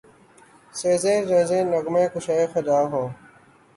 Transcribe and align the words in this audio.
ز 0.77 0.79
سنگ 1.01 1.23
ریزہ 1.31 1.59
نغمہ 1.71 2.03
کشاید 2.13 2.49
خرامِ 2.53 2.91
او 2.97 3.03